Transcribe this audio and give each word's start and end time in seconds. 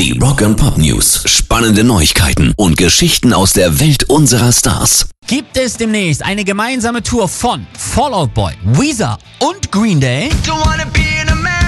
Die 0.00 0.18
Rock 0.18 0.40
and 0.40 0.56
Pop 0.56 0.78
News. 0.78 1.22
Spannende 1.26 1.84
Neuigkeiten 1.84 2.54
und 2.56 2.78
Geschichten 2.78 3.34
aus 3.34 3.52
der 3.52 3.80
Welt 3.80 4.04
unserer 4.04 4.50
Stars. 4.50 5.10
Gibt 5.26 5.58
es 5.58 5.76
demnächst 5.76 6.24
eine 6.24 6.42
gemeinsame 6.42 7.02
Tour 7.02 7.28
von 7.28 7.66
Fall 7.76 8.14
Out 8.14 8.32
Boy, 8.32 8.54
Weezer 8.64 9.18
und 9.40 9.70
Green 9.70 10.00
Day? 10.00 10.30
Don't 10.46 10.64
wanna 10.64 10.86
be 10.86 11.04
an 11.20 11.28
American 11.28 11.60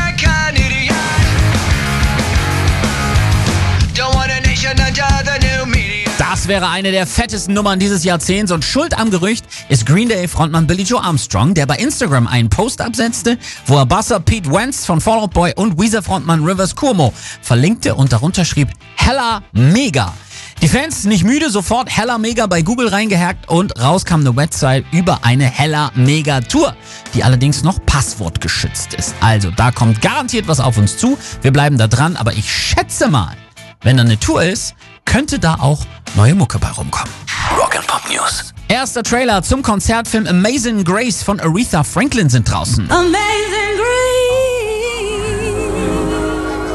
wäre 6.53 6.69
eine 6.69 6.91
der 6.91 7.07
fettesten 7.07 7.55
Nummern 7.55 7.79
dieses 7.79 8.05
Jahrzehnts 8.05 8.53
und 8.53 8.63
Schuld 8.63 8.99
am 8.99 9.11
Gerücht 9.11 9.47
ist 9.71 9.87
Green 9.87 10.11
Day 10.11 10.29
Frontmann 10.29 10.67
Billy 10.67 10.83
Joe 10.83 11.03
Armstrong, 11.03 11.55
der 11.55 11.65
bei 11.65 11.77
Instagram 11.77 12.27
einen 12.27 12.51
Post 12.51 12.83
absetzte, 12.83 13.39
wo 13.65 13.79
er 13.79 13.87
Basser 13.87 14.21
Pete 14.21 14.53
Wentz 14.53 14.85
von 14.85 15.01
Fall 15.01 15.21
Out 15.21 15.33
Boy 15.33 15.55
und 15.57 15.81
Weezer 15.81 16.03
Frontmann 16.03 16.45
Rivers 16.45 16.77
Cuomo 16.77 17.15
verlinkte 17.41 17.95
und 17.95 18.13
darunter 18.13 18.45
schrieb 18.45 18.69
Hella 18.97 19.41
Mega. 19.53 20.13
Die 20.61 20.69
Fans 20.69 21.05
nicht 21.05 21.25
müde, 21.25 21.49
sofort 21.49 21.89
Hella 21.89 22.19
Mega 22.19 22.47
bei 22.47 22.61
Google 22.61 22.89
reingehackt 22.89 23.49
und 23.49 23.81
raus 23.81 24.05
kam 24.05 24.21
eine 24.21 24.37
Website 24.37 24.85
über 24.93 25.21
eine 25.25 25.45
Hella 25.45 25.91
Mega 25.95 26.43
Tour, 26.43 26.77
die 27.15 27.25
allerdings 27.25 27.63
noch 27.63 27.83
passwortgeschützt 27.87 28.93
ist. 28.93 29.15
Also 29.23 29.51
da 29.51 29.71
kommt 29.71 30.03
garantiert 30.03 30.49
was 30.49 30.61
auf 30.61 30.77
uns 30.77 30.99
zu. 30.99 31.17
Wir 31.41 31.51
bleiben 31.51 31.79
da 31.79 31.87
dran, 31.87 32.15
aber 32.17 32.35
ich 32.35 32.53
schätze 32.53 33.09
mal, 33.09 33.39
wenn 33.81 33.97
da 33.97 34.03
eine 34.03 34.21
Tour 34.21 34.43
ist, 34.43 34.75
könnte 35.05 35.39
da 35.39 35.57
auch 35.57 35.85
neue 36.17 36.35
Mucke 36.35 36.59
bei 36.59 36.71
rumkommen. 36.71 37.13
Rock 37.59 37.77
and 37.77 37.87
Pop 37.87 38.03
News. 38.09 38.53
Erster 38.69 39.03
Trailer 39.03 39.43
zum 39.43 39.63
Konzertfilm 39.63 40.27
Amazing 40.27 40.85
Grace 40.85 41.23
von 41.23 41.41
Aretha 41.41 41.85
Franklin 41.85 42.29
sind 42.29 42.51
draußen. 42.51 42.91
Amazing 42.91 43.62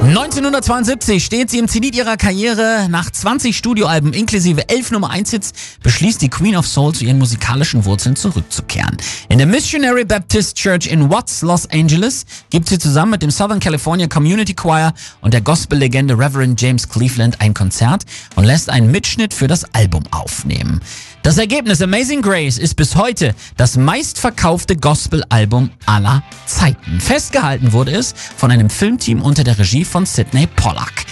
1972 0.07 1.21
steht 1.21 1.49
sie 1.49 1.57
im 1.57 1.67
Zenit 1.67 1.93
ihrer 1.93 2.15
Karriere. 2.15 2.87
Nach 2.89 3.11
20 3.11 3.57
Studioalben 3.57 4.13
inklusive 4.13 4.69
11 4.69 4.91
Nummer 4.91 5.09
1 5.09 5.31
Hits 5.31 5.51
beschließt 5.83 6.21
die 6.21 6.29
Queen 6.29 6.55
of 6.55 6.65
Soul 6.65 6.95
zu 6.95 7.03
ihren 7.03 7.17
musikalischen 7.17 7.83
Wurzeln 7.83 8.15
zurückzukehren. 8.15 8.95
In 9.27 9.37
der 9.37 9.47
Missionary 9.47 10.05
Baptist 10.05 10.55
Church 10.55 10.87
in 10.87 11.09
Watts, 11.09 11.41
Los 11.41 11.69
Angeles 11.69 12.25
gibt 12.49 12.69
sie 12.69 12.79
zusammen 12.79 13.11
mit 13.11 13.21
dem 13.21 13.31
Southern 13.31 13.59
California 13.59 14.07
Community 14.07 14.53
Choir 14.53 14.93
und 15.19 15.33
der 15.33 15.41
Gospellegende 15.41 16.17
Reverend 16.17 16.61
James 16.61 16.87
Cleveland 16.87 17.41
ein 17.41 17.53
Konzert 17.53 18.05
und 18.35 18.45
lässt 18.45 18.69
einen 18.69 18.89
Mitschnitt 18.89 19.33
für 19.33 19.47
das 19.47 19.65
Album 19.73 20.03
aufnehmen. 20.11 20.79
Das 21.27 21.37
Ergebnis 21.37 21.81
Amazing 21.81 22.21
Grace 22.21 22.57
ist 22.57 22.75
bis 22.75 22.95
heute 22.95 23.35
das 23.57 23.75
meistverkaufte 23.75 24.77
Gospel-Album 24.77 25.71
aller 25.85 26.23
Zeiten. 26.45 27.01
Festgehalten 27.01 27.73
wurde 27.73 27.91
es 27.91 28.15
von 28.37 28.49
einem 28.49 28.69
Filmteam 28.69 29.21
unter 29.21 29.43
der 29.43 29.59
Regie 29.59 29.83
von 29.83 30.05
Sidney 30.05 30.47
Pollack. 30.47 31.03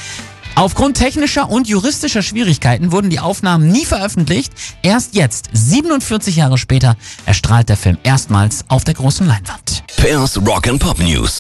Aufgrund 0.56 0.96
technischer 0.96 1.50
und 1.50 1.68
juristischer 1.68 2.22
Schwierigkeiten 2.22 2.94
wurden 2.94 3.10
die 3.10 3.20
Aufnahmen 3.20 3.68
nie 3.68 3.84
veröffentlicht. 3.84 4.54
Erst 4.84 5.16
jetzt, 5.16 5.50
47 5.52 6.38
Jahre 6.38 6.58
später, 6.58 6.96
erstrahlt 7.26 7.68
der 7.68 7.76
Film 7.76 7.98
erstmals 8.04 8.64
auf 8.70 8.86
der 8.86 8.94
großen 8.94 9.28
Leinwand. 9.28 9.84
Pairs 9.98 10.38
Rock 10.48 10.70
and 10.70 10.80
Pop 10.80 10.98
News. 11.00 11.34